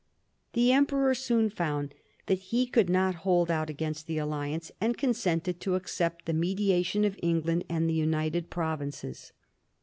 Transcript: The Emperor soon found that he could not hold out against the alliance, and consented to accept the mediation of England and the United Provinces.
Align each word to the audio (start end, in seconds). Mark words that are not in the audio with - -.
The 0.53 0.71
Emperor 0.71 1.13
soon 1.13 1.51
found 1.51 1.93
that 2.25 2.39
he 2.49 2.65
could 2.65 2.89
not 2.89 3.13
hold 3.21 3.51
out 3.51 3.69
against 3.69 4.07
the 4.07 4.17
alliance, 4.17 4.71
and 4.81 4.97
consented 4.97 5.59
to 5.59 5.75
accept 5.75 6.25
the 6.25 6.33
mediation 6.33 7.05
of 7.05 7.19
England 7.21 7.65
and 7.69 7.87
the 7.87 7.93
United 7.93 8.49
Provinces. 8.49 9.31